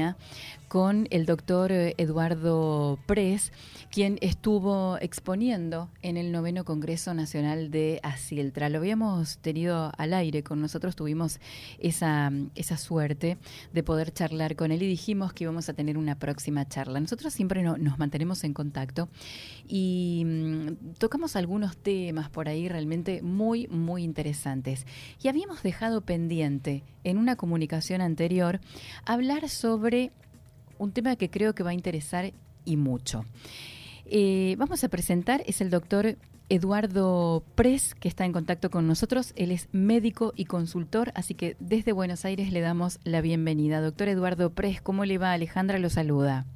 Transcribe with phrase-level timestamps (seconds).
[0.00, 0.12] Yeah.
[0.68, 3.52] Con el doctor eh, Eduardo Pres,
[3.90, 8.68] quien estuvo exponiendo en el noveno Congreso Nacional de Asiltra.
[8.68, 11.40] Lo habíamos tenido al aire con nosotros, tuvimos
[11.78, 13.38] esa, esa suerte
[13.72, 17.00] de poder charlar con él y dijimos que íbamos a tener una próxima charla.
[17.00, 19.08] Nosotros siempre nos mantenemos en contacto
[19.66, 24.86] y mm, tocamos algunos temas por ahí realmente muy, muy interesantes.
[25.22, 28.60] Y habíamos dejado pendiente en una comunicación anterior
[29.06, 30.12] hablar sobre
[30.78, 32.32] un tema que creo que va a interesar
[32.64, 33.24] y mucho.
[34.06, 36.16] Eh, vamos a presentar, es el doctor
[36.48, 39.34] Eduardo Pres, que está en contacto con nosotros.
[39.36, 43.80] Él es médico y consultor, así que desde Buenos Aires le damos la bienvenida.
[43.80, 45.32] Doctor Eduardo Pres, ¿cómo le va?
[45.32, 46.46] Alejandra lo saluda.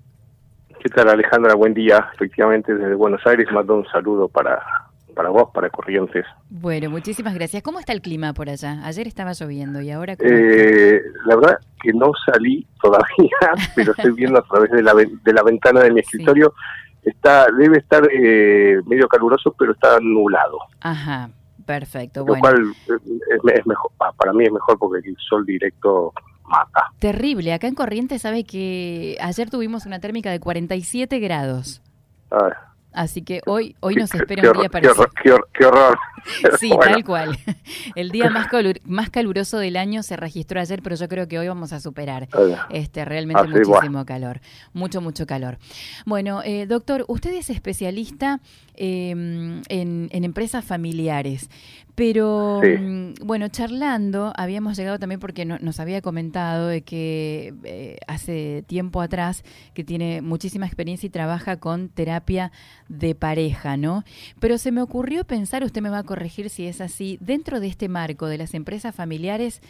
[0.82, 1.54] ¿Qué tal Alejandra?
[1.54, 2.08] Buen día.
[2.14, 4.62] Efectivamente, desde Buenos Aires mando un saludo para
[5.12, 6.24] para vos, para Corrientes.
[6.50, 7.62] Bueno, muchísimas gracias.
[7.62, 8.80] ¿Cómo está el clima por allá?
[8.84, 10.14] Ayer estaba lloviendo y ahora...
[10.18, 15.32] Eh, la verdad que no salí todavía, pero estoy viendo a través de la, de
[15.32, 16.54] la ventana de mi escritorio.
[17.02, 20.58] Está Debe estar eh, medio caluroso, pero está nublado.
[20.80, 21.30] Ajá,
[21.66, 22.24] perfecto.
[22.24, 26.12] Lo cual eh, es, mejor, para mí es mejor porque el sol directo
[26.44, 26.92] mata.
[27.00, 27.52] Terrible.
[27.52, 31.82] Acá en Corrientes sabe que ayer tuvimos una térmica de 47 grados.
[32.30, 35.06] Ah, Así que hoy hoy nos espera un día parecido.
[35.52, 35.98] Qué horror.
[36.58, 37.38] sí, tal cual.
[37.94, 38.48] El día más,
[38.84, 42.28] más caluroso del año se registró ayer, pero yo creo que hoy vamos a superar
[42.70, 44.40] este realmente muchísimo calor.
[44.72, 45.58] Mucho, mucho calor.
[46.06, 48.40] Bueno, eh, doctor, usted es especialista
[48.74, 51.48] em, en, en empresas familiares.
[51.94, 58.64] Pero mm, bueno, charlando, habíamos llegado también porque nos había comentado de que eh, hace
[58.66, 62.50] tiempo atrás que tiene muchísima experiencia y trabaja con terapia
[62.88, 64.04] de pareja, ¿no?
[64.40, 67.68] Pero se me ocurrió pensar, usted me va a corregir si es así, dentro de
[67.68, 69.60] este marco de las empresas familiares,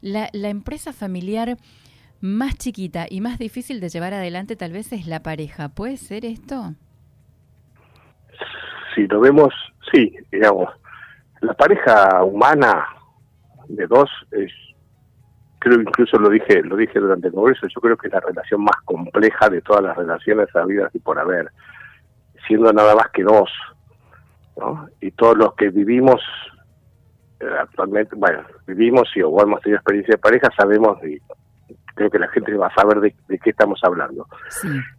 [0.00, 1.56] la, la empresa familiar
[2.20, 5.68] más chiquita y más difícil de llevar adelante tal vez es la pareja.
[5.68, 6.74] ¿Puede ser esto?
[8.94, 9.52] Si lo vemos,
[9.92, 10.68] sí, digamos
[11.42, 12.86] la pareja humana
[13.68, 14.50] de dos es
[15.58, 18.62] creo incluso lo dije lo dije durante el congreso yo creo que es la relación
[18.62, 21.50] más compleja de todas las relaciones habidas y por haber
[22.46, 23.50] siendo nada más que dos
[24.56, 24.88] ¿no?
[25.00, 26.20] y todos los que vivimos
[27.40, 31.20] eh, actualmente bueno vivimos y o hemos tenido experiencia de pareja sabemos de
[31.94, 34.26] creo que la gente va a saber de, qué estamos hablando.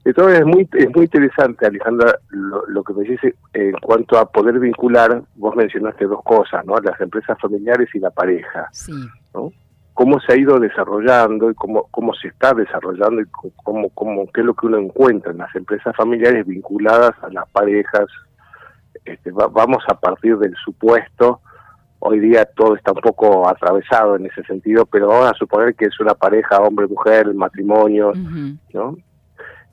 [0.05, 4.59] Entonces es muy es muy interesante, Alejandra, lo, que me dice en cuanto a poder
[4.59, 6.75] vincular, vos mencionaste dos cosas, ¿no?
[6.77, 8.69] Las empresas familiares y la pareja,
[9.33, 9.51] ¿no?
[9.93, 13.25] Cómo se ha ido desarrollando y cómo, cómo se está desarrollando y
[13.63, 17.47] cómo, cómo, qué es lo que uno encuentra en las empresas familiares vinculadas a las
[17.49, 18.05] parejas.
[19.05, 21.41] Este, vamos a partir del supuesto
[22.05, 25.85] hoy día todo está un poco atravesado en ese sentido, pero vamos a suponer que
[25.85, 28.11] es una pareja hombre-mujer, matrimonio,
[28.73, 28.97] ¿no?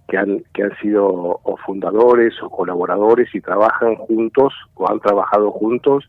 [0.06, 5.50] Que han, que han sido o fundadores o colaboradores y trabajan juntos o han trabajado
[5.50, 6.08] juntos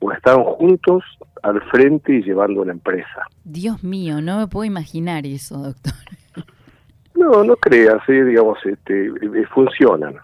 [0.00, 1.04] o están juntos
[1.42, 3.26] al frente y llevando una empresa.
[3.44, 5.92] Dios mío, no me puedo imaginar eso, doctor.
[7.14, 8.24] No, no creas, ¿eh?
[8.24, 10.14] digamos, este, eh, funcionan.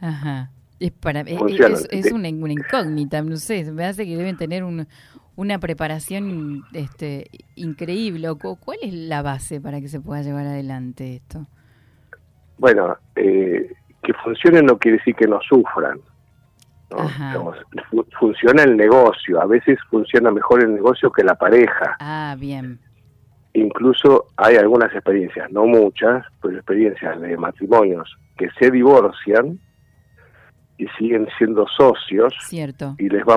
[0.00, 0.50] Ajá.
[0.78, 4.64] Es, para, es, una, incógnita, no sé, me hace que deben tener
[5.36, 7.26] una preparación este,
[7.56, 8.28] increíble.
[8.38, 11.46] ¿Cuál es la base para que se pueda llevar adelante esto?
[12.56, 13.70] Bueno, eh,
[14.02, 16.00] que funcionen no quiere decir que no sufran.
[18.18, 21.96] Funciona el negocio, a veces funciona mejor el negocio que la pareja.
[22.00, 22.80] Ah, bien.
[23.52, 29.58] Incluso hay algunas experiencias, no muchas, pero experiencias de matrimonios que se divorcian
[30.78, 32.94] y siguen siendo socios Cierto.
[32.98, 33.36] y les va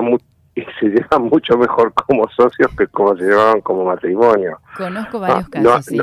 [0.54, 4.58] y se llevan mucho mejor como socios que como se llevaban como matrimonio.
[4.76, 6.00] Conozco varios casos, sí.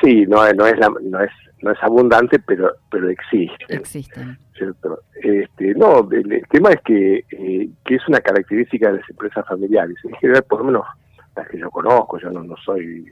[0.00, 1.30] sí, no, no es la, no es
[1.62, 3.64] no es abundante, pero pero existe.
[3.68, 4.38] Existen.
[4.60, 5.00] ¿cierto?
[5.22, 9.96] Este, no, el, tema es que, eh, que es una característica de las empresas familiares.
[10.04, 10.86] En general, por lo menos
[11.34, 13.10] las que yo conozco, yo no, no soy,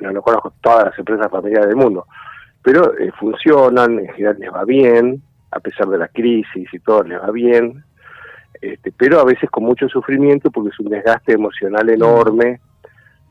[0.00, 2.06] no, no conozco todas las empresas familiares del mundo,
[2.62, 7.02] pero eh, funcionan, en general les va bien, a pesar de la crisis y todo,
[7.02, 7.84] les va bien,
[8.60, 12.60] este, pero a veces con mucho sufrimiento porque es un desgaste emocional enorme,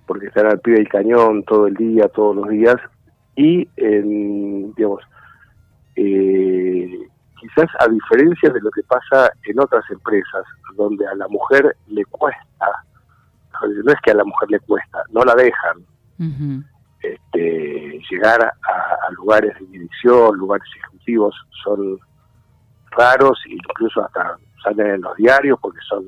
[0.06, 2.78] porque están al pie del cañón todo el día, todos los días,
[3.38, 5.04] y, digamos,
[5.96, 7.08] eh,
[7.40, 10.44] quizás a diferencia de lo que pasa en otras empresas,
[10.76, 12.84] donde a la mujer le cuesta,
[13.62, 15.86] no es que a la mujer le cuesta, no la dejan
[17.02, 22.00] este, llegar a, a, lugares de dirección, lugares ejecutivos, son
[22.92, 26.04] raros, incluso hasta salen en los diarios porque son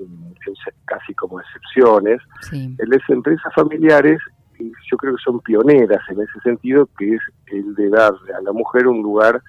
[0.86, 2.20] casi como excepciones.
[2.52, 4.20] En las empresas familiares
[4.60, 8.52] yo creo que son pioneras en ese sentido, que es el de darle a la
[8.52, 9.42] mujer un lugar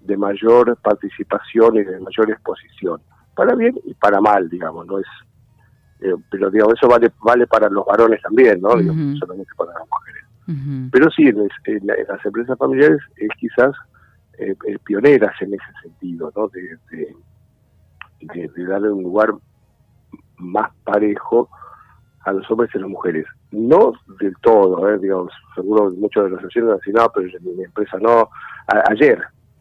[0.00, 3.00] de mayor participación y de mayor exposición,
[3.34, 5.06] para bien y para mal, digamos, no es,
[6.00, 10.24] eh, pero digamos eso vale vale para los varones también, no, solamente para las mujeres.
[10.92, 13.74] Pero sí, en, las empresas familiares es quizás
[14.38, 14.54] eh,
[14.84, 16.48] pioneras en ese sentido, ¿no?
[16.48, 16.78] De,
[18.20, 19.32] de, darle un lugar
[20.36, 21.48] más parejo
[22.24, 23.26] a los hombres y a las mujeres.
[23.50, 24.98] No del todo, ¿eh?
[24.98, 28.28] digamos, seguro muchos de los vecinos dicen, no, pero en mi empresa no.
[28.90, 29.20] ayer,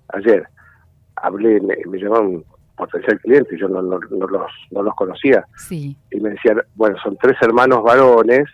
[0.09, 0.47] ayer,
[1.15, 2.43] hablé, me, me llamaron
[2.75, 5.45] potencial cliente, yo no, no, los, no los conocía.
[5.57, 5.95] Sí.
[6.11, 8.45] Y me decían, bueno, son tres hermanos varones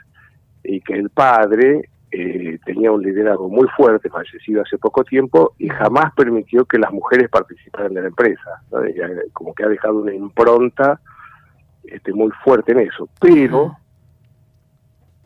[0.63, 5.69] y que el padre eh, tenía un liderazgo muy fuerte, fallecido hace poco tiempo, y
[5.69, 8.61] jamás permitió que las mujeres participaran de la empresa.
[9.33, 10.99] Como que ha dejado una impronta
[11.83, 13.07] este, muy fuerte en eso.
[13.19, 13.77] Pero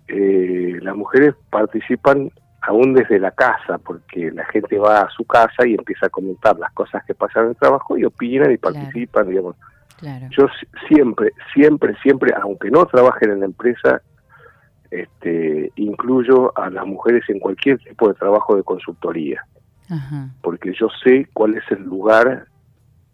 [0.07, 5.67] eh, las mujeres participan aún desde la casa, porque la gente va a su casa
[5.67, 9.29] y empieza a comentar las cosas que pasan en el trabajo y opinan y participan,
[9.29, 9.55] digamos.
[10.31, 10.47] Yo
[10.87, 14.01] siempre, siempre, siempre, aunque no trabajen en la empresa,
[14.91, 19.45] este, incluyo a las mujeres en cualquier tipo de trabajo de consultoría,
[20.41, 22.45] porque yo sé cuál es el lugar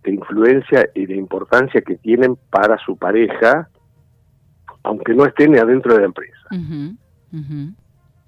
[0.03, 3.69] de influencia y de importancia que tienen para su pareja,
[4.83, 6.37] aunque no estén adentro de la empresa.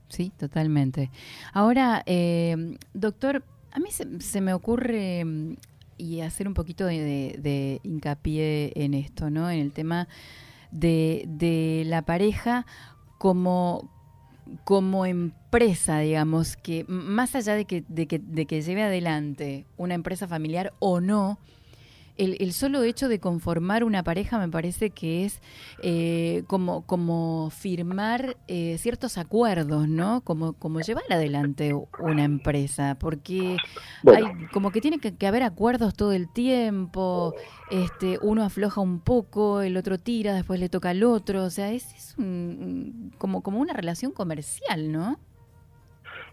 [0.10, 1.10] Sí, totalmente.
[1.54, 5.56] Ahora, eh, doctor, a mí se, me ocurre mm,
[5.98, 9.50] y hacer un poquito de, hincapié en esto, ¿no?
[9.50, 10.08] En el tema
[10.72, 12.66] de, la pareja
[13.18, 13.90] como
[14.66, 19.94] como empresa, digamos, que más allá de que, de que, de que lleve adelante una
[19.94, 21.38] empresa familiar o no,
[22.18, 25.42] el, solo hecho de conformar una pareja me parece que es
[25.82, 30.22] eh, como, como firmar eh, ciertos acuerdos, ¿no?
[30.22, 33.58] Como, como llevar adelante una empresa, porque
[34.06, 37.36] hay como que tiene que, haber acuerdos todo el tiempo,
[37.70, 41.72] este, uno afloja un poco, el otro tira, después le toca al otro, o sea,
[41.72, 42.16] es, es
[43.18, 45.20] como, como una relación comercial, ¿no?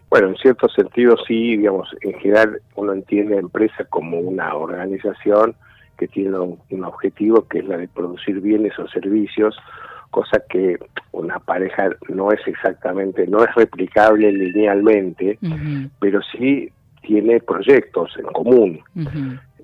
[0.09, 5.55] Bueno, en cierto sentido sí, digamos, en general uno entiende a empresa como una organización
[5.99, 9.55] que tiene un, objetivo que es la de producir bienes o servicios,
[10.09, 10.79] cosa que
[11.11, 15.37] una pareja no es exactamente, no es replicable linealmente,
[15.99, 18.79] pero sí tiene proyectos en común.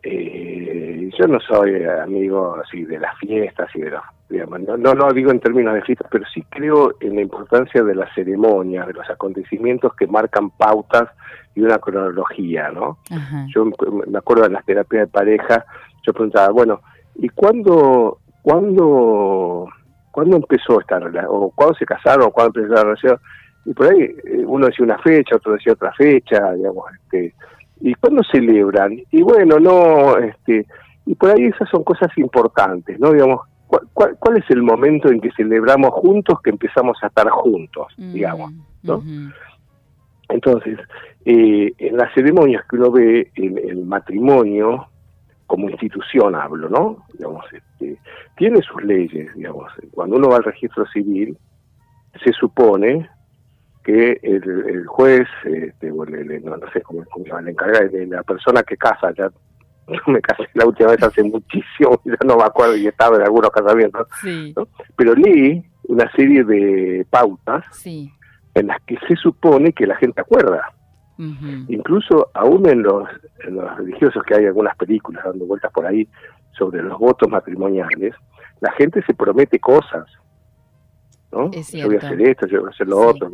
[0.04, 5.32] eh, yo no soy amigo así de las fiestas y de los no, no digo
[5.32, 9.10] en términos de fiestas, pero sí creo en la importancia de las ceremonias, de los
[9.10, 11.10] acontecimientos que marcan pautas
[11.54, 12.98] y una cronología, ¿no?
[13.54, 15.66] Yo me acuerdo de las terapias de pareja,
[16.06, 16.82] yo preguntaba, bueno,
[17.16, 19.68] ¿y cuándo, cuándo,
[20.12, 21.32] cuándo empezó esta relación?
[21.32, 22.28] ¿O cuándo se casaron?
[22.28, 23.20] ¿O cuándo empezó la relación?
[23.66, 27.34] Y por ahí eh, uno decía una fecha, otro decía otra fecha, digamos, este,
[27.82, 29.00] ¿y cuándo celebran?
[29.12, 30.66] Y bueno, no, este,
[31.06, 33.12] y por ahí esas son cosas importantes, ¿no?
[33.12, 33.42] Digamos,
[33.94, 38.14] ¿cuál, cuál, es el momento en que celebramos juntos que empezamos a estar juntos, mm,
[38.14, 39.04] digamos, ¿no?
[40.30, 40.80] Entonces,
[41.26, 44.88] eh, en las ceremonias que uno ve, el matrimonio,
[45.48, 47.06] como institución hablo, ¿no?
[47.14, 47.98] Digamos, este,
[48.36, 49.72] tiene sus leyes, digamos.
[49.92, 51.38] Cuando uno va al registro civil,
[52.24, 53.10] se supone
[53.84, 58.78] que el, juez, este, bueno, no, sé cómo, cómo se encarga de la persona que
[58.78, 59.30] casa, ya
[60.08, 63.52] me casé la última vez hace muchísimo, ya no me acuerdo y estaba en algunos
[63.52, 64.08] casamientos,
[64.96, 70.72] pero leí una serie de pautas en las que se supone que la gente acuerda.
[71.18, 73.08] Incluso aún en los,
[73.48, 76.08] los religiosos que hay algunas películas dando vueltas por ahí
[76.58, 78.14] sobre los votos matrimoniales,
[78.60, 80.06] la gente se promete cosas.
[81.32, 81.52] ¿no?
[81.52, 83.30] yo voy a hacer esto, yo voy a hacer lo otro.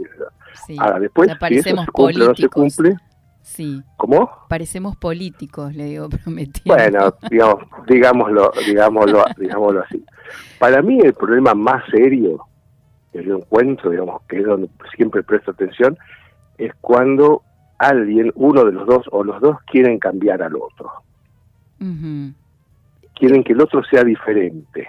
[0.80, 2.96] Ahora, después, si eso se cumple o no se cumple,
[3.42, 3.82] Sí.
[3.98, 4.30] ¿Cómo?
[4.48, 6.76] Parecemos políticos, le digo, prometiendo.
[6.76, 10.04] Bueno, digamos, digámoslo, digámoslo, digámoslo así.
[10.60, 12.46] Para mí el problema más serio
[13.12, 15.98] que yo encuentro, digamos, que es donde siempre presto atención,
[16.58, 17.44] es cuando
[17.78, 20.92] alguien, uno de los dos o los dos quieren cambiar al otro.
[23.16, 24.88] Quieren que el otro sea diferente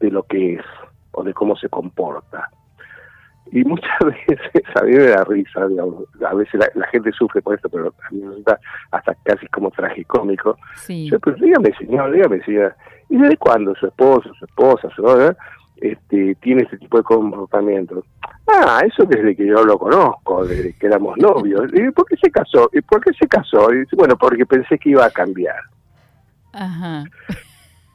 [0.00, 0.64] de lo que es
[1.12, 2.50] o de cómo se comporta
[3.50, 7.54] y muchas veces a mí me da risa, digamos, a veces la, gente sufre por
[7.54, 8.58] esto, pero a mí me resulta
[8.90, 10.56] hasta casi como tragicómico.
[10.76, 11.10] Sí.
[11.10, 12.74] Yo, pues dígame, señor, dígame, señor,
[13.08, 15.04] ¿y desde cuándo su esposo, su esposa, su
[15.76, 18.04] este, tiene este tipo de comportamiento?
[18.46, 21.70] Ah, eso desde que yo lo conozco, desde que éramos novios.
[21.74, 22.70] ¿Y por qué se casó?
[22.72, 23.72] ¿Y por qué se casó?
[23.72, 25.60] Y dice, bueno, porque pensé que iba a cambiar.
[26.52, 27.04] Ajá.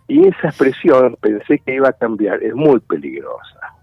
[0.07, 3.76] Y esa expresión, pensé que iba a cambiar, es muy peligrosa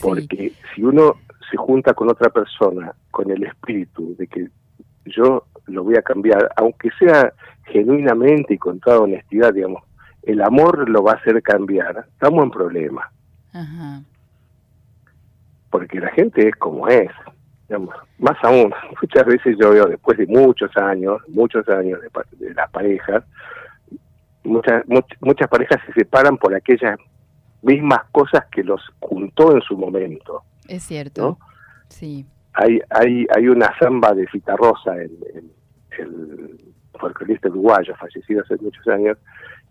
[0.00, 1.16] Porque si uno
[1.50, 4.48] se junta con otra persona con el espíritu de que
[5.06, 7.32] yo lo voy a cambiar, aunque sea
[7.66, 9.82] genuinamente y con toda honestidad, digamos,
[10.22, 13.10] el amor lo va a hacer cambiar, estamos en problema.
[15.70, 17.10] Porque la gente es como es.
[17.68, 22.00] Digamos, más aún, muchas veces yo veo después de muchos años, muchos años
[22.38, 23.24] de, las parejas,
[24.44, 24.84] muchas,
[25.20, 26.98] muchas parejas se separan por aquellas
[27.68, 30.42] mismas cosas que los juntó en su momento.
[30.66, 31.38] Es cierto.
[31.88, 32.26] Sí.
[32.54, 35.50] Hay, hay, hay una samba de Citarrosa, el, el,
[35.98, 36.58] el
[36.98, 39.18] folclorista uruguayo, fallecido hace muchos años,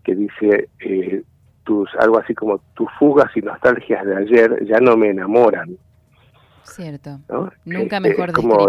[0.04, 1.22] que dice eh,
[1.64, 5.76] tus algo así como tus fugas y nostalgias de ayer ya no me enamoran.
[6.62, 7.20] Cierto.
[7.64, 8.68] Nunca mejor como,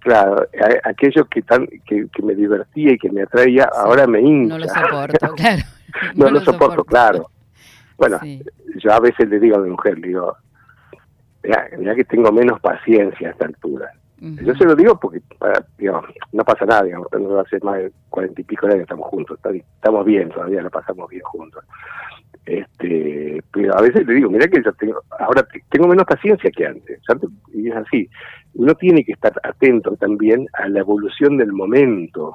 [0.00, 0.46] Claro,
[0.84, 4.54] aquello que tan que, me divertía y que me atraía, ahora me hincha.
[4.54, 5.62] No lo soporto, claro.
[6.14, 7.30] no, lo, soporto, claro.
[7.96, 8.18] Bueno,
[8.76, 10.36] yo a veces le digo a mi mujer, le digo,
[11.78, 13.90] mira, que tengo menos paciencia a esta altura.
[14.18, 15.20] Yo se lo digo porque,
[15.76, 19.06] digamos, no pasa nada, digamos, no hace más de cuarenta y pico de años estamos
[19.08, 21.62] juntos, estamos bien, todavía lo pasamos bien juntos.
[22.44, 26.66] Este, pero a veces le digo, mira que yo tengo, ahora tengo menos paciencia que
[26.66, 27.00] antes,
[27.52, 28.08] y es así.
[28.54, 32.34] Uno tiene que estar atento también a la evolución del momento.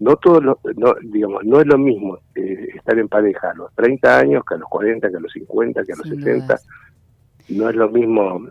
[0.00, 0.58] No todo no,
[1.02, 4.58] digamos, no es lo mismo eh, estar en pareja a los 30 años que a
[4.58, 6.56] los 40, que a los 50, que a los 60.
[7.48, 8.50] No es lo mismo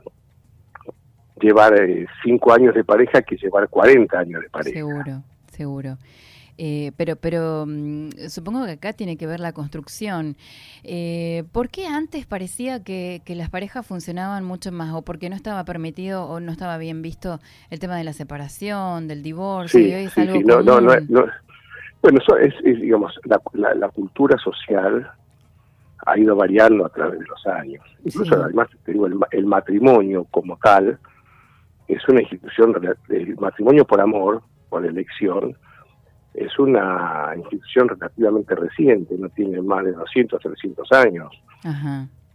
[1.40, 4.80] llevar eh, cinco años de pareja que llevar 40 años de pareja.
[4.80, 5.98] Seguro, seguro.
[6.58, 10.38] Eh, pero pero mm, supongo que acá tiene que ver la construcción.
[10.84, 15.66] Eh, ¿Por qué antes parecía que, las parejas funcionaban mucho más o porque no estaba
[15.66, 19.80] permitido o no estaba bien visto el tema de la separación, del divorcio?
[19.80, 21.26] Sí, es algo no, no, no,
[22.02, 23.42] bueno, eso es, digamos, la,
[23.74, 25.10] la, cultura social
[26.06, 27.84] ha ido variando a través de los años.
[28.04, 31.00] Incluso, además, te digo, el matrimonio como tal,
[31.88, 32.76] es una institución,
[33.10, 35.58] el matrimonio por amor, por elección,
[36.38, 41.32] es una institución relativamente reciente, no tiene más de 200, 300 años.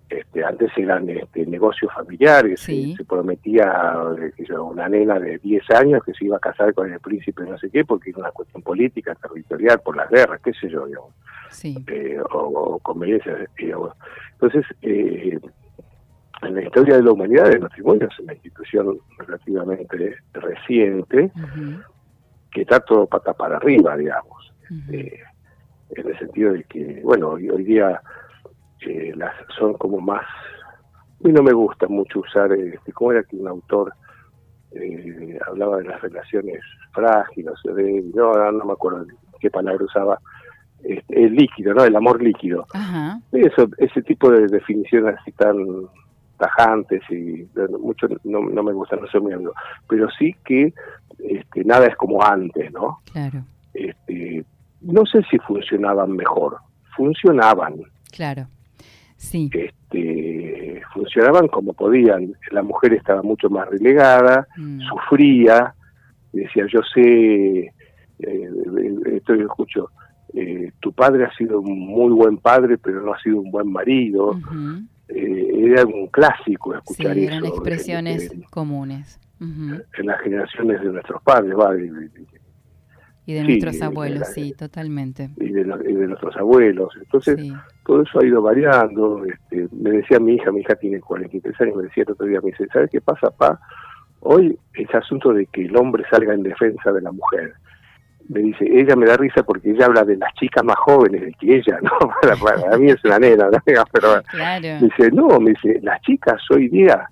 [0.09, 3.95] Este, antes eran este, negocios familiares, se, prometía
[4.37, 7.57] eh, una nena de 10 años que se iba a casar con el príncipe no
[7.59, 11.15] sé qué, porque era una cuestión política, territorial, por las guerras, qué sé yo, digamos.
[11.63, 13.49] Eh, o, o, conveniencias.
[13.57, 15.39] Entonces, eh,
[16.43, 21.31] en la historia de la humanidad el matrimonio es una institución relativamente reciente
[22.53, 25.23] que está todo pata para arriba, digamos, este,
[25.91, 28.01] en el sentido de que, bueno, hoy, hoy día
[28.87, 33.23] eh, las son como más, a mí no me gusta mucho usar, este, ¿cómo era
[33.25, 33.93] que un autor
[34.73, 36.61] eh, hablaba de las relaciones
[36.93, 37.55] frágiles,
[38.15, 39.07] no, no me acuerdo
[39.41, 40.21] qué palabra usaba,
[40.83, 41.85] este, el líquido, ¿no?
[41.85, 42.67] El amor líquido.
[43.33, 45.57] Eso, ese tipo de definición así tan
[46.39, 47.47] tajantes y
[47.79, 49.53] mucho no, no me gusta, no soy muy amigo,
[49.89, 50.73] pero sí que
[51.29, 53.01] este, nada es como antes, ¿no?
[53.13, 53.45] Claro.
[53.75, 54.45] Este,
[54.81, 56.59] no sé si funcionaban mejor,
[56.97, 57.77] funcionaban.
[58.11, 58.47] Claro,
[59.17, 59.51] sí.
[59.53, 62.35] Este, funcionaban como podían.
[62.51, 64.81] La mujer estaba mucho más relegada, mm.
[64.89, 65.75] sufría,
[66.33, 67.73] decía, yo sé,
[68.19, 68.51] eh,
[69.17, 69.91] estoy escucho,
[70.35, 73.71] eh, tu padre ha sido un muy buen padre, pero no ha sido un buen
[73.71, 74.39] marido.
[75.09, 79.19] Eh, era un clásico escuchar sí, eran expresiones comunes.
[79.41, 81.75] En las generaciones de nuestros padres, ¿va?
[83.27, 85.31] Y de nuestros abuelos, sí, totalmente.
[85.37, 86.93] Y de, nuestros abuelos.
[87.01, 87.53] Entonces,
[87.87, 89.25] todo eso ha ido variando.
[89.25, 92.41] Este, me decía mi hija, mi hija tiene 43 años, me decía el otro día,
[92.43, 93.59] me dice, ¿sabes qué pasa, pa?
[94.21, 97.55] Hoy ese asunto de que el hombre salga en defensa de la mujer
[98.31, 101.33] me dice, ella me da risa porque ella habla de las chicas más jóvenes de
[101.33, 101.91] que ella, ¿no?
[102.41, 103.59] Para, mí es una nena, ¿no?
[103.93, 107.09] Pero me dice, no, me dice, las chicas hoy día,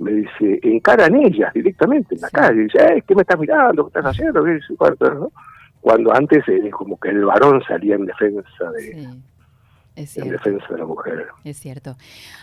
[0.00, 3.84] me dice, encaran ellas directamente en la calle, dice, eh, ¿qué me estás mirando?
[3.84, 4.42] ¿Qué estás haciendo?
[4.42, 4.58] ¿Qué
[5.00, 5.32] ¿no?
[5.80, 9.08] Cuando antes es como que el varón salía en defensa de...
[9.96, 11.26] en defensa de la mujer.
[11.44, 11.96] Es cierto.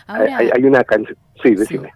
[0.06, 1.16] hay, una canción...
[1.42, 1.92] Sí, decime.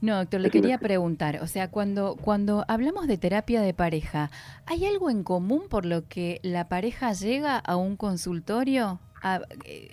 [0.00, 4.30] No, doctor, le quería preguntar, o sea, cuando, cuando hablamos de terapia de pareja,
[4.64, 9.40] ¿hay algo en común por lo que la pareja llega a un consultorio a,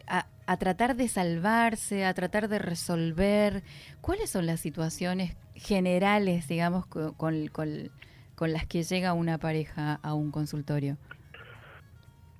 [0.07, 3.63] a, tratar de salvarse, a tratar de resolver?
[4.01, 10.31] ¿Cuáles son las situaciones generales, digamos, con, con, las que llega una pareja a un
[10.31, 10.97] consultorio?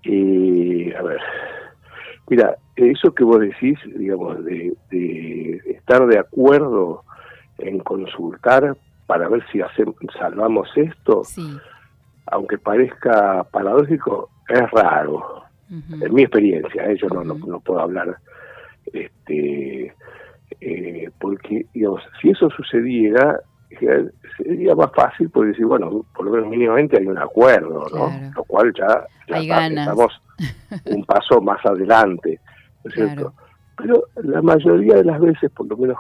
[0.04, 1.20] Eh, a ver,
[2.30, 7.04] mira, eso que vos decís, digamos, de, de estar de acuerdo
[7.58, 11.24] en consultar para ver si hacemos, salvamos esto,
[12.28, 15.45] aunque parezca paradójico, es raro.
[15.70, 16.98] En mi experiencia, ¿eh?
[17.02, 18.18] yo no, no, puedo hablar
[18.94, 19.94] este,
[20.62, 23.40] Eh, porque, digamos, si eso sucediera,
[24.38, 28.32] sería más fácil porque decir, bueno, por lo menos mínimamente hay un acuerdo, ¿no?
[28.36, 30.22] Lo cual ya, ya estamos
[30.86, 32.40] un paso más adelante,
[32.84, 33.34] ¿no es cierto?
[33.78, 35.98] Pero la mayoría de las veces, por lo menos,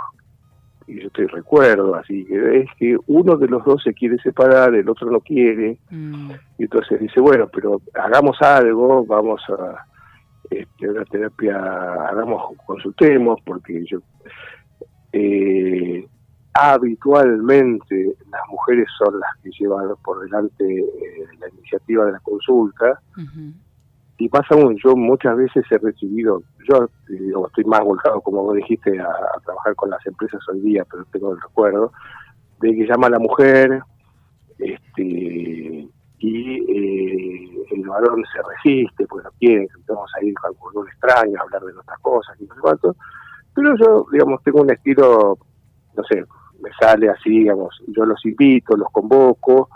[0.87, 4.75] y yo estoy recuerdo, así que es que uno de los dos se quiere separar,
[4.75, 6.31] el otro no quiere, mm.
[6.59, 9.85] y entonces dice, bueno, pero hagamos algo, vamos a
[10.49, 11.57] este, una terapia,
[12.07, 13.99] hagamos, consultemos, porque yo
[15.11, 16.07] eh,
[16.53, 23.01] habitualmente las mujeres son las que llevan por delante eh, la iniciativa de la consulta
[24.17, 26.87] y pasa mucho, yo muchas veces he recibido, yo
[27.47, 29.09] estoy más volcado como vos dijiste a,
[29.43, 31.91] trabajar con las empresas hoy día, pero tengo el recuerdo,
[32.61, 33.81] de que llama la mujer
[34.57, 40.87] este y eh, el varón se resiste, pues no quiere, vamos a ir con un
[40.87, 42.95] extraño a hablar de nuestras cosas y cuánto,
[43.53, 45.37] pero yo, digamos, tengo un estilo,
[45.95, 46.23] no sé,
[46.61, 49.69] me sale así, digamos, yo los invito, los convoco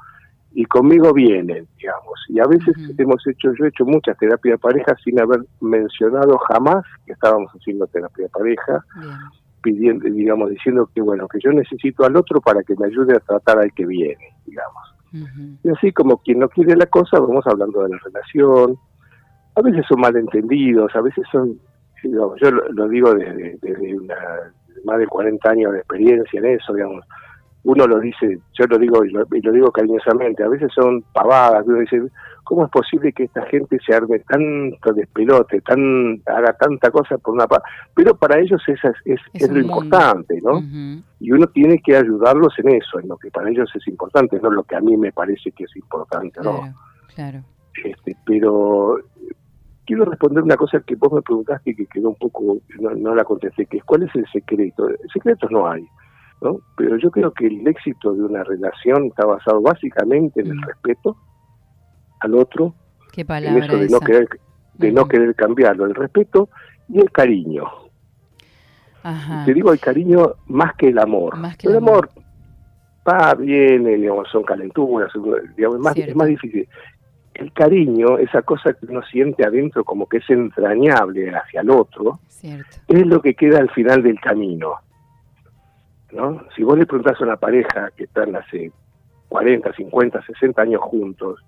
[0.52, 2.26] y conmigo vienen, digamos.
[2.28, 6.38] Y a veces hemos hecho, yo he hecho muchas terapias de pareja sin haber mencionado
[6.40, 8.86] jamás que estábamos haciendo terapia de pareja,
[9.62, 13.20] pidiendo, digamos, diciendo que bueno, que yo necesito al otro para que me ayude a
[13.20, 14.96] tratar al que viene, digamos.
[15.64, 18.78] Y así como quien no quiere la cosa, vamos hablando de la relación.
[19.56, 21.60] A veces son malentendidos, a veces son,
[22.04, 24.16] digamos, yo lo, digo desde, desde una
[24.86, 27.06] más de 40 años de experiencia en eso, digamos.
[27.64, 31.80] Uno lo dice, yo lo digo y lo, digo cariñosamente, a veces son pavadas, uno
[31.80, 32.02] dice,
[32.46, 37.34] ¿cómo es posible que esta gente se arme tanto despelote, tan, haga tanta cosa por
[37.34, 37.62] una paz?
[37.94, 40.62] Pero para ellos es, es, lo importante, ¿no?
[41.20, 44.52] Y uno tiene que ayudarlos en eso, en lo que para ellos es importante, no
[44.52, 46.62] lo que a mí me parece que es importante, ¿no?
[47.14, 47.44] Claro.
[47.84, 48.98] Este, pero
[49.90, 53.24] quiero responder una cosa que vos me preguntaste y que quedó un poco, no, la
[53.24, 54.88] contesté, que es cuál es el secreto.
[55.12, 55.84] Secretos no hay,
[56.42, 56.60] ¿no?
[56.78, 60.64] Pero yo creo que el éxito de una relación está basado básicamente en el mm.
[60.64, 61.18] respeto
[62.22, 62.74] al otro,
[63.12, 64.28] ¿Qué en eso de no querer
[64.76, 66.50] de no querer cambiarlo, el respeto
[66.88, 67.66] y el cariño.
[69.46, 71.36] Te digo el cariño más que el amor.
[71.64, 72.10] el, amor,
[73.08, 75.12] va, viene, digamos, son calenturas,
[75.58, 76.68] digamos, más, es más difícil
[77.40, 82.20] el cariño, esa cosa que uno siente adentro como que es entrañable hacia el otro,
[82.44, 84.76] es lo que queda al final del camino.
[86.12, 86.44] ¿No?
[86.56, 88.72] Si vos le preguntás a una pareja que están hace
[89.30, 91.40] 40, 50, 60 años juntos,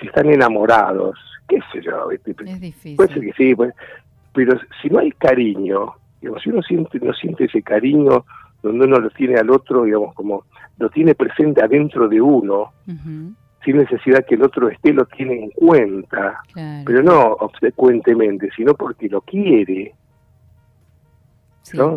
[0.00, 2.96] si están enamorados, qué sé yo, es difícil.
[2.96, 3.54] puede ser que sí,
[4.34, 8.24] pero si no hay cariño, digamos, si uno siente, no siente ese cariño
[8.62, 10.44] donde uno lo tiene al otro, digamos, como
[10.78, 12.72] lo tiene presente adentro de uno,
[13.64, 16.40] sin necesidad que el otro esté, lo tiene en cuenta,
[16.84, 19.94] pero no obsecuentemente, sino porque lo quiere.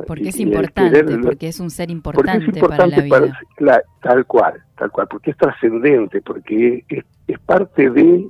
[0.07, 3.83] Porque es importante, porque es un ser importante, para la vida.
[4.01, 8.27] tal cual, tal cual, porque es trascendente, porque es, parte de,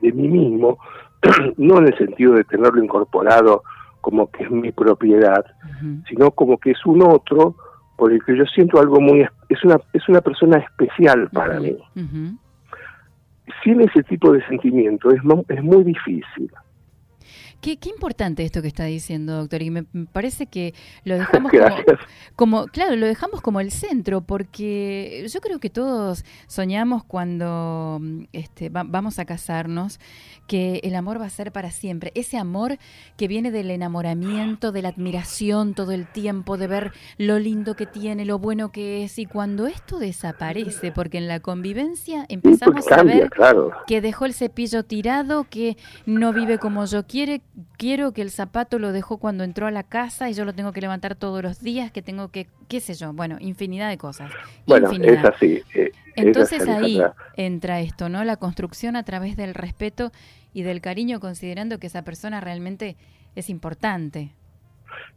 [0.00, 0.78] de mí mismo,
[1.56, 3.62] no en el sentido de tenerlo incorporado
[4.00, 5.44] como que es mi propiedad,
[6.08, 7.56] sino como que es un otro
[7.96, 11.76] por el que yo siento algo muy es una es una persona especial para mí.
[13.64, 16.52] Sin ese tipo de sentimiento es, es muy difícil.
[17.60, 21.52] Qué, importante esto que está diciendo, doctor, y me parece que lo dejamos
[22.36, 28.00] como, claro, lo dejamos como el centro, porque yo creo que todos soñamos cuando
[28.32, 29.98] este, vamos a casarnos
[30.46, 32.12] que el amor va a ser para siempre.
[32.14, 32.78] Ese amor
[33.16, 37.86] que viene del enamoramiento, de la admiración todo el tiempo, de ver lo lindo que
[37.86, 42.98] tiene, lo bueno que es, y cuando esto desaparece, porque en la convivencia empezamos pues
[42.98, 43.30] a ver
[43.86, 47.42] que dejó el cepillo tirado, que no vive como yo quiere,
[47.76, 50.72] quiero que el zapato lo dejó cuando entró a la casa y yo lo tengo
[50.72, 54.32] que levantar todos los días, que tengo que, qué sé yo, bueno, infinidad de cosas.
[54.66, 55.62] Bueno, es así.
[55.74, 57.00] Eh, Entonces ahí
[57.36, 58.24] entra esto, ¿no?
[58.24, 60.12] La construcción a través del respeto
[60.52, 62.96] y del cariño, considerando que esa persona realmente
[63.34, 64.32] es importante.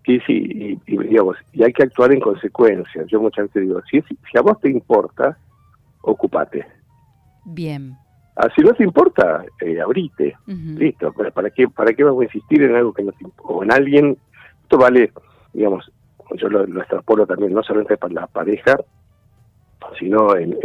[0.05, 3.03] Sí, sí, y, digamos, y hay que actuar en consecuencia.
[3.07, 5.37] Yo muchas veces digo, si, si a vos te importa,
[6.01, 6.65] ocupate.
[7.45, 7.95] Bien.
[8.41, 10.37] Ah, si no te importa, eh, abrite.
[10.47, 11.11] Listo.
[11.11, 13.53] ¿Para qué, ¿Para qué vamos a insistir en algo que no te importa?
[13.53, 14.17] O en alguien.
[14.63, 15.11] Esto vale,
[15.51, 15.91] digamos,
[16.37, 18.77] yo lo, lo extrapolo también, no solamente para la pareja,
[19.99, 20.55] sino en,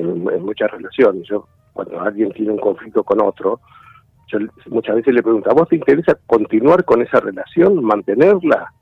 [0.45, 1.27] muchas relaciones.
[1.27, 3.59] Yo, cuando alguien tiene un conflicto con otro,
[4.29, 8.73] yo muchas veces le pregunto, ¿a vos te interesa continuar con esa relación, mantenerla?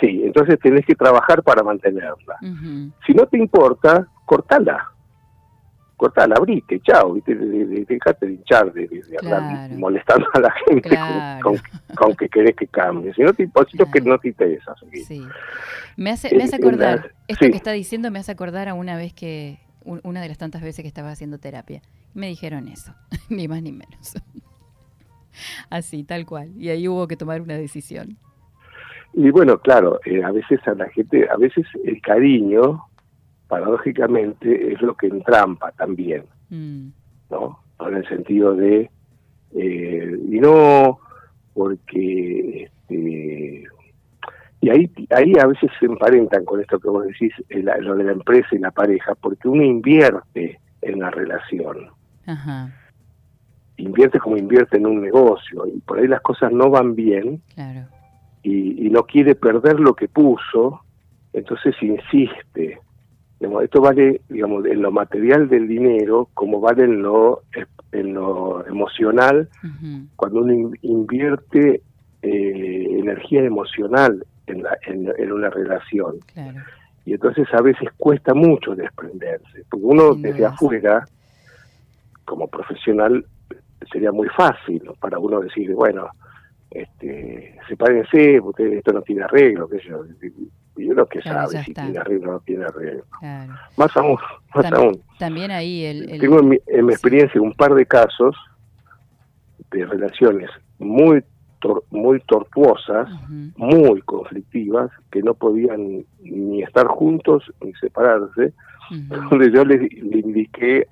[0.00, 2.38] Sí, entonces tenés que trabajar para mantenerla.
[3.06, 4.91] Si no te importa, cortala
[6.02, 7.32] cortala, abrite, chao, ¿viste?
[7.34, 10.90] dejate de hinchar, de, de, molestando a la gente
[11.94, 13.14] con, que querés que cambie.
[13.14, 14.74] Si no te, si que no te interesa.
[15.06, 15.22] Sí.
[15.96, 19.14] Me hace, me hace acordar, esto que está diciendo me hace acordar a una vez
[19.14, 21.82] que, una de las tantas veces que estaba haciendo terapia.
[22.14, 22.92] Me dijeron eso,
[23.28, 24.14] ni más ni menos.
[25.70, 26.50] Así, tal cual.
[26.58, 28.18] Y ahí hubo que tomar una decisión.
[29.14, 32.86] Y bueno, claro, eh, a veces a la gente, a veces el cariño
[33.52, 36.88] paradójicamente es lo que entrampa también, mm.
[37.30, 37.58] ¿no?
[37.86, 38.90] En el sentido de,
[39.54, 40.98] eh, y no
[41.52, 43.64] porque, este,
[44.62, 48.12] y ahí, ahí a veces se emparentan con esto que vos decís, lo de la
[48.12, 51.90] empresa y la pareja, porque uno invierte en la relación.
[53.76, 57.42] Invierte como invierte en un negocio, y por ahí las cosas no van bien,
[58.42, 60.80] y, y no quiere perder lo que puso,
[61.34, 62.80] entonces insiste
[63.62, 67.42] esto vale, digamos, en lo material del dinero, como vale en lo,
[67.92, 69.48] en lo emocional,
[70.16, 71.82] cuando uno invierte
[72.22, 76.16] eh, energía emocional en, la, en, una relación.
[77.04, 81.04] Y entonces a veces cuesta mucho desprenderse, porque uno desde afuera,
[82.24, 83.24] como profesional,
[83.90, 86.08] sería muy fácil para uno decir, bueno,
[86.70, 90.04] este, sepárense, porque esto no tiene arreglo, que yo,
[90.76, 93.04] yo creo que sabe si tiene arreglo o no tiene arreglo.
[93.76, 94.18] Más aún,
[94.54, 95.02] más también, aún.
[95.18, 96.20] También ahí el...
[96.20, 96.56] Tengo en mi,
[96.92, 98.36] experiencia un par de casos
[99.70, 101.24] de relaciones muy
[101.90, 103.08] muy tortuosas,
[103.56, 108.52] muy conflictivas, que no podían ni estar juntos ni separarse,
[109.30, 110.88] donde yo les, indiqué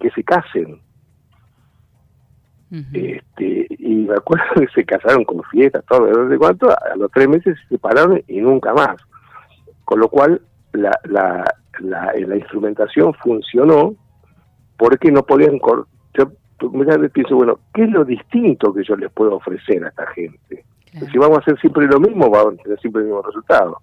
[0.00, 0.80] que se casen.
[2.70, 7.28] Este Y me acuerdo que se casaron con fiestas, todo, de cuánto, a los tres
[7.28, 8.96] meses se separaron y nunca más.
[9.84, 10.40] Con lo cual,
[10.72, 11.44] la, la,
[11.80, 13.94] la, la instrumentación funcionó
[14.76, 15.58] porque no podían...
[16.14, 16.30] Yo
[17.12, 20.64] pienso, bueno, ¿qué es lo distinto que yo les puedo ofrecer a esta gente?
[20.92, 23.78] Si vamos a hacer siempre lo mismo, vamos a tener siempre el mismo resultado.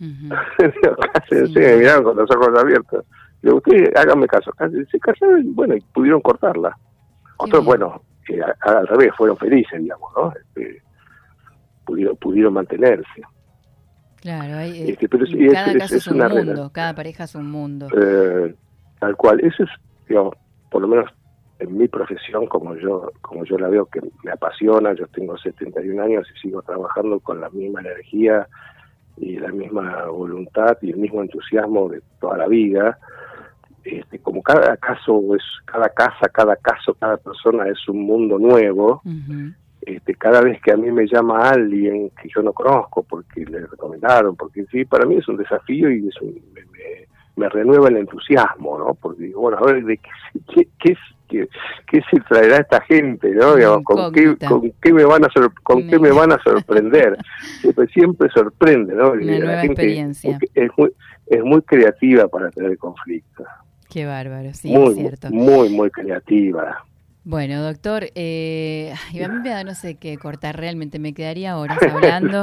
[0.00, 3.04] me miraron con los ojos abiertos.
[3.42, 4.50] Digo, ustedes háganme caso.
[4.90, 6.76] Se casaron y bueno, y pudieron cortarla.
[7.36, 8.02] Otros, bueno,
[8.60, 10.32] al revés, fueron felices, digamos, ¿no?
[10.32, 10.82] Este,
[11.84, 13.22] pudieron, pudieron mantenerse.
[14.20, 17.88] Claro, hay, este, cada caso es, un mundo, cada pareja es un mundo.
[17.96, 18.54] Eh,
[18.98, 19.70] tal cual, eso es,
[20.06, 20.34] digamos,
[20.70, 21.10] por lo menos
[21.58, 26.02] en mi profesión, como yo como yo la veo, que me apasiona, yo tengo 71
[26.02, 28.46] años y sigo trabajando con la misma energía
[29.16, 32.98] y la misma voluntad y el mismo entusiasmo de toda la vida.
[33.84, 39.02] Este, como cada caso es cada casa, cada caso, cada persona es un mundo nuevo,
[39.80, 43.66] este, cada vez que a mí me llama alguien que yo no conozco porque le
[43.66, 46.14] recomendaron, porque sí, para mí es un desafío y es
[47.36, 48.94] me, renueva el entusiasmo, ¿no?
[48.94, 50.94] Porque digo, bueno, a ver, ¿de qué, qué,
[51.26, 51.48] qué,
[51.90, 53.82] qué se traerá esta gente, ¿no?
[53.82, 55.28] ¿con, qué, ¿con, qué, me van a
[55.62, 57.16] con qué me van a sorprender?
[57.62, 59.12] siempre, siempre sorprende, ¿no?
[59.12, 60.38] Una nueva experiencia.
[60.54, 60.92] Es muy,
[61.26, 63.46] es muy creativa para tener conflictos.
[63.90, 65.30] Qué bárbaro, sí, es cierto.
[65.30, 66.84] Muy, muy creativa.
[67.22, 71.78] Bueno, doctor, eh, a mí me da no sé qué cortar, realmente me quedaría horas
[71.82, 72.42] hablando.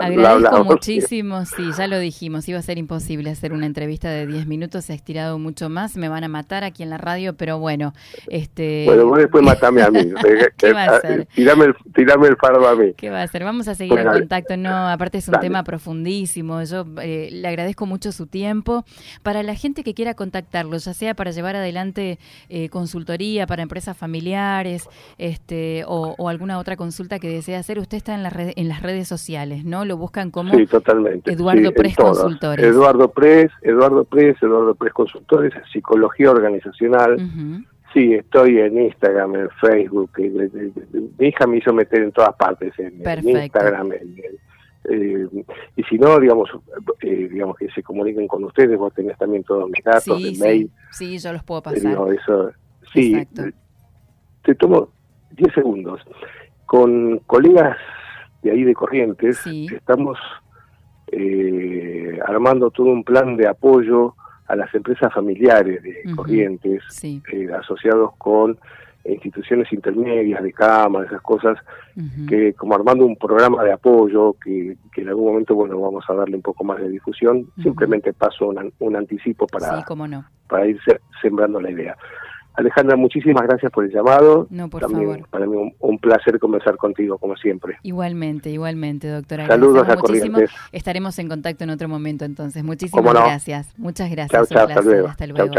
[0.00, 4.48] Agradezco muchísimo, sí, ya lo dijimos, iba a ser imposible hacer una entrevista de 10
[4.48, 7.60] minutos, se ha estirado mucho más, me van a matar aquí en la radio, pero
[7.60, 7.94] bueno.
[8.26, 10.00] este Bueno, vos después matame a mí.
[10.56, 11.26] ¿Qué va a hacer?
[11.36, 12.94] Tirame el, tirame el fardo a mí.
[12.96, 13.44] ¿Qué va a hacer?
[13.44, 17.86] Vamos a seguir en contacto, no, aparte es un tema profundísimo, yo eh, le agradezco
[17.86, 18.84] mucho su tiempo.
[19.22, 23.96] Para la gente que quiera contactarlo, ya sea para llevar adelante eh, consultoría para empresas
[23.96, 28.68] familiares, familiares este, o, alguna otra consulta que desea hacer, usted está en, la en
[28.68, 29.84] las redes sociales, ¿no?
[29.84, 32.64] Lo buscan como Eduardo Pres Consultores.
[32.64, 37.16] Eduardo Pres, Eduardo Pres, Eduardo Pres Consultores, Psicología Organizacional.
[37.92, 40.10] Sí, estoy en Instagram, en Facebook.
[41.18, 43.92] mi hija me hizo meter en todas partes, en, Instagram,
[44.90, 45.26] eh,
[45.76, 46.48] y si no, digamos,
[47.02, 50.38] eh, digamos que se comuniquen con ustedes, vos tenés también todos mis datos, sí, el
[50.38, 50.70] mail.
[50.92, 51.98] Sí, yo los puedo pasar.
[52.14, 52.52] eso,
[52.92, 53.26] sí,
[54.42, 54.88] te tomo
[55.32, 56.00] 10 segundos.
[56.66, 57.76] Con colegas
[58.42, 60.18] de ahí de Corrientes, estamos
[61.08, 64.14] eh, armando todo un plan de apoyo
[64.46, 68.58] a las empresas familiares de Corrientes, eh, asociados con
[69.04, 71.58] instituciones intermedias de cama, esas cosas,
[72.28, 76.36] que como armando un programa de apoyo que, en algún momento, bueno, vamos a darle
[76.36, 78.48] un poco más de difusión, simplemente paso
[78.78, 79.84] un, anticipo para,
[80.48, 80.78] para ir
[81.22, 81.96] sembrando la idea.
[82.58, 84.48] Alejandra, muchísimas gracias por el llamado.
[84.50, 85.28] No, por favor.
[85.30, 87.78] Para mí un, placer conversar contigo, como siempre.
[87.84, 89.46] Igualmente, igualmente, doctora.
[89.46, 90.50] Saludos a Corrientes.
[90.72, 92.64] Estaremos en contacto en otro momento, entonces.
[92.64, 93.72] Muchísimas gracias.
[93.78, 94.48] Muchas gracias.
[94.48, 95.08] Chao, chao, hasta luego.
[95.08, 95.54] Hasta luego.